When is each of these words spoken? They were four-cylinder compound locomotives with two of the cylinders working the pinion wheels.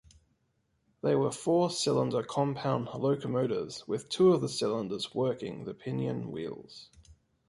They 1.03 1.13
were 1.13 1.31
four-cylinder 1.31 2.23
compound 2.23 2.87
locomotives 2.87 3.87
with 3.87 4.09
two 4.09 4.33
of 4.33 4.41
the 4.41 4.49
cylinders 4.49 5.13
working 5.13 5.65
the 5.65 5.75
pinion 5.75 6.31
wheels. 6.31 6.89